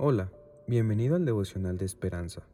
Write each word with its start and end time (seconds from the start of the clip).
Hola, 0.00 0.30
bienvenido 0.68 1.16
al 1.16 1.24
devocional 1.24 1.76
de 1.76 1.84
esperanza. 1.84 2.46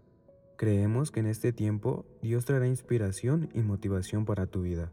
Creemos 0.57 1.11
que 1.11 1.21
en 1.21 1.27
este 1.27 1.53
tiempo 1.53 2.07
Dios 2.23 2.47
traerá 2.47 2.67
inspiración 2.67 3.51
y 3.53 3.61
motivación 3.61 4.25
para 4.25 4.47
tu 4.47 4.63
vida. 4.63 4.91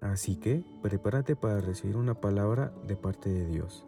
Así 0.00 0.34
que 0.34 0.64
prepárate 0.82 1.36
para 1.36 1.60
recibir 1.60 1.96
una 1.96 2.14
palabra 2.14 2.72
de 2.88 2.96
parte 2.96 3.30
de 3.30 3.46
Dios. 3.46 3.86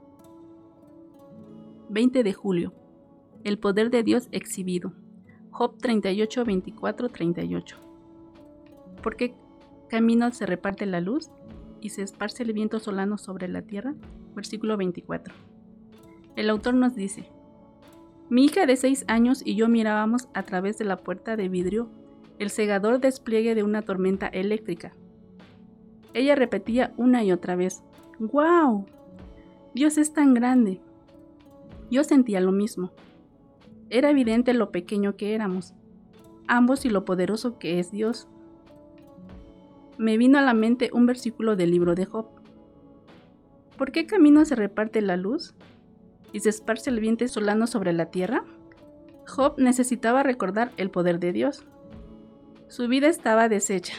20 1.89 2.23
de 2.23 2.33
julio. 2.33 2.73
El 3.43 3.59
poder 3.59 3.91
de 3.91 4.05
Dios 4.05 4.29
exhibido. 4.31 4.93
Job 5.51 5.77
38, 5.79 6.45
24, 6.45 7.09
38. 7.09 7.77
¿Por 9.03 9.17
qué 9.17 9.35
camino 9.89 10.31
se 10.31 10.47
reparte 10.47 10.87
la 10.87 11.01
luz 11.01 11.33
y 11.81 11.89
se 11.89 12.03
esparce 12.03 12.45
el 12.45 12.53
viento 12.53 12.79
solano 12.79 13.19
sobre 13.19 13.49
la 13.49 13.63
tierra? 13.63 13.97
Versículo 14.37 14.77
24. 14.77 15.35
El 16.37 16.49
autor 16.49 16.75
nos 16.75 16.95
dice, 16.95 17.29
mi 18.33 18.47
hija 18.47 18.65
de 18.65 18.77
seis 18.77 19.05
años 19.09 19.43
y 19.45 19.57
yo 19.57 19.69
mirábamos 19.69 20.27
a 20.33 20.43
través 20.43 20.79
de 20.79 20.87
la 20.87 20.97
puerta 20.97 21.37
de 21.37 21.51
vidrio 21.51 21.91
el 22.39 22.49
cegador 22.49 22.99
despliegue 22.99 23.55
de 23.55 23.63
una 23.63 23.83
tormenta 23.83 24.27
eléctrica. 24.27 24.95
Ella 26.15 26.35
repetía 26.35 26.95
una 26.97 27.23
y 27.23 27.31
otra 27.31 27.57
vez, 27.57 27.83
¡Wow! 28.19 28.87
Dios 29.75 29.99
es 29.99 30.15
tan 30.15 30.33
grande. 30.33 30.81
Yo 31.91 32.05
sentía 32.05 32.41
lo 32.41 32.53
mismo. 32.53 32.91
Era 33.91 34.09
evidente 34.09 34.55
lo 34.55 34.73
pequeño 34.73 35.15
que 35.15 35.35
éramos, 35.35 35.75
ambos 36.47 36.87
y 36.87 36.89
lo 36.89 37.05
poderoso 37.05 37.59
que 37.59 37.81
es 37.81 37.91
Dios. 37.93 38.29
Me 39.99 40.17
vino 40.17 40.39
a 40.39 40.43
la 40.43 40.55
mente 40.55 40.89
un 40.95 41.05
versículo 41.05 41.55
del 41.55 41.71
libro 41.71 41.95
de 41.95 42.07
Job. 42.07 42.29
¿Por 43.77 43.93
qué 43.93 44.07
camino 44.07 44.43
se 44.47 44.55
reparte 44.55 45.03
la 45.03 45.19
luz 45.19 45.55
y 46.33 46.41
se 46.41 46.49
esparce 46.49 46.91
el 46.91 47.01
viento 47.01 47.27
solano 47.29 47.67
sobre 47.67 47.93
la 47.93 48.07
tierra? 48.07 48.45
Job 49.27 49.55
necesitaba 49.59 50.23
recordar 50.23 50.73
el 50.77 50.91
poder 50.91 51.19
de 51.21 51.33
Dios. 51.33 51.65
Su 52.69 52.89
vida 52.89 53.09
estaba 53.09 53.49
deshecha, 53.49 53.95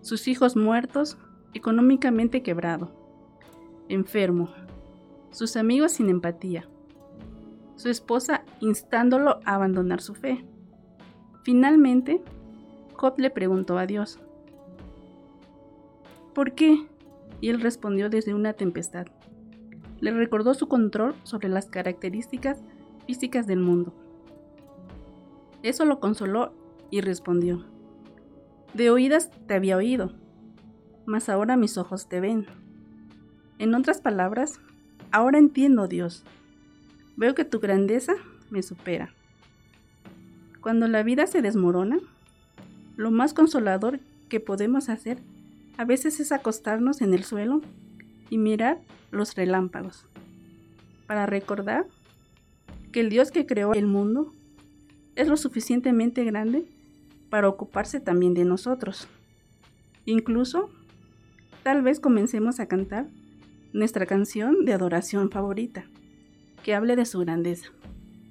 sus 0.00 0.28
hijos 0.28 0.56
muertos, 0.56 1.18
económicamente 1.54 2.42
quebrado, 2.42 2.92
enfermo, 3.88 4.48
sus 5.30 5.56
amigos 5.56 5.92
sin 5.92 6.08
empatía, 6.08 6.68
su 7.76 7.88
esposa 7.88 8.44
instándolo 8.60 9.40
a 9.44 9.54
abandonar 9.54 10.00
su 10.00 10.14
fe. 10.14 10.44
Finalmente, 11.42 12.22
Job 12.94 13.18
le 13.18 13.30
preguntó 13.30 13.78
a 13.78 13.86
Dios, 13.86 14.20
¿por 16.34 16.52
qué? 16.52 16.86
Y 17.40 17.48
él 17.48 17.60
respondió 17.60 18.10
desde 18.10 18.34
una 18.34 18.52
tempestad 18.52 19.06
le 20.00 20.12
recordó 20.12 20.54
su 20.54 20.68
control 20.68 21.14
sobre 21.24 21.48
las 21.48 21.66
características 21.66 22.58
físicas 23.06 23.46
del 23.46 23.60
mundo. 23.60 23.94
Eso 25.62 25.84
lo 25.84 26.00
consoló 26.00 26.52
y 26.90 27.00
respondió, 27.00 27.64
De 28.74 28.90
oídas 28.90 29.30
te 29.46 29.54
había 29.54 29.76
oído, 29.76 30.12
mas 31.06 31.28
ahora 31.28 31.56
mis 31.56 31.76
ojos 31.76 32.08
te 32.08 32.20
ven. 32.20 32.46
En 33.58 33.74
otras 33.74 34.00
palabras, 34.00 34.60
ahora 35.12 35.38
entiendo, 35.38 35.86
Dios. 35.86 36.24
Veo 37.16 37.34
que 37.34 37.44
tu 37.44 37.60
grandeza 37.60 38.14
me 38.50 38.62
supera. 38.62 39.12
Cuando 40.62 40.88
la 40.88 41.02
vida 41.02 41.26
se 41.26 41.42
desmorona, 41.42 41.98
lo 42.96 43.10
más 43.10 43.34
consolador 43.34 44.00
que 44.28 44.40
podemos 44.40 44.88
hacer 44.88 45.18
a 45.76 45.84
veces 45.84 46.20
es 46.20 46.32
acostarnos 46.32 47.00
en 47.00 47.14
el 47.14 47.24
suelo 47.24 47.62
y 48.30 48.38
mirar 48.38 48.80
los 49.10 49.34
relámpagos, 49.34 50.06
para 51.06 51.26
recordar 51.26 51.86
que 52.92 53.00
el 53.00 53.10
Dios 53.10 53.30
que 53.30 53.44
creó 53.44 53.74
el 53.74 53.86
mundo 53.86 54.32
es 55.16 55.28
lo 55.28 55.36
suficientemente 55.36 56.24
grande 56.24 56.64
para 57.28 57.48
ocuparse 57.48 58.00
también 58.00 58.34
de 58.34 58.44
nosotros. 58.44 59.08
Incluso, 60.06 60.70
tal 61.62 61.82
vez 61.82 62.00
comencemos 62.00 62.58
a 62.60 62.66
cantar 62.66 63.06
nuestra 63.72 64.06
canción 64.06 64.64
de 64.64 64.72
adoración 64.72 65.30
favorita, 65.30 65.84
que 66.62 66.74
hable 66.74 66.96
de 66.96 67.06
su 67.06 67.20
grandeza. 67.20 67.70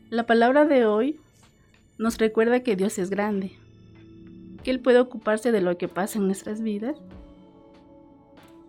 La 0.10 0.26
palabra 0.26 0.66
de 0.66 0.86
hoy 0.86 1.20
nos 1.98 2.18
recuerda 2.18 2.62
que 2.62 2.76
Dios 2.76 2.98
es 2.98 3.10
grande, 3.10 3.54
que 4.64 4.72
Él 4.72 4.80
puede 4.80 5.00
ocuparse 5.00 5.52
de 5.52 5.62
lo 5.62 5.78
que 5.78 5.88
pasa 5.88 6.20
en 6.20 6.26
nuestras 6.26 6.62
vidas 6.62 6.96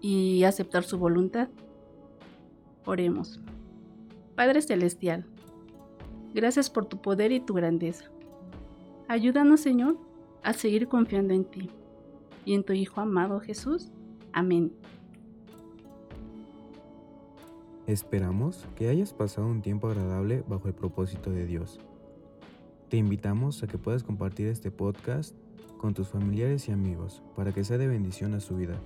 y 0.00 0.44
aceptar 0.44 0.84
su 0.84 0.99
voluntad. 0.99 1.49
Oremos. 2.84 3.41
Padre 4.34 4.62
Celestial, 4.62 5.27
gracias 6.34 6.71
por 6.71 6.87
tu 6.87 7.00
poder 7.03 7.33
y 7.33 7.41
tu 7.41 7.55
grandeza. 7.55 8.06
Ayúdanos, 9.09 9.60
Señor, 9.60 9.99
a 10.43 10.53
seguir 10.53 10.89
confiando 10.89 11.34
en 11.34 11.44
ti 11.44 11.71
y 12.44 12.55
en 12.55 12.65
tu 12.65 12.72
Hijo 12.72 13.00
amado 13.00 13.41
Jesús. 13.41 13.91
Amén. 14.33 14.72
Esperamos 17.87 18.66
que 18.77 18.89
hayas 18.89 19.12
pasado 19.12 19.49
un 19.49 19.62
tiempo 19.62 19.89
agradable 19.89 20.44
bajo 20.47 20.69
el 20.69 20.75
propósito 20.75 21.31
de 21.31 21.44
Dios. 21.44 21.81
Te 22.89 22.97
invitamos 22.97 23.62
a 23.62 23.66
que 23.66 23.78
puedas 23.78 24.05
compartir 24.05 24.47
este 24.47 24.71
podcast 24.71 25.34
con 25.77 25.93
tus 25.94 26.09
familiares 26.09 26.69
y 26.69 26.72
amigos 26.72 27.22
para 27.34 27.53
que 27.53 27.65
sea 27.65 27.78
de 27.78 27.89
bendición 27.89 28.34
a 28.34 28.41
su 28.41 28.56
vida. 28.56 28.81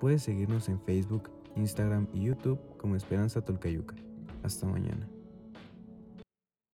Puedes 0.00 0.22
seguirnos 0.22 0.70
en 0.70 0.80
Facebook, 0.80 1.30
Instagram 1.56 2.08
y 2.14 2.24
YouTube 2.24 2.58
como 2.78 2.96
Esperanza 2.96 3.42
Tolcayuca. 3.42 3.94
Hasta 4.42 4.66
mañana. 4.66 5.06